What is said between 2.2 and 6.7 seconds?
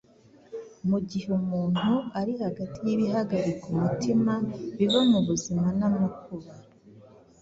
hagati y’ibihagarika umutima biba mu buzima n’amakuba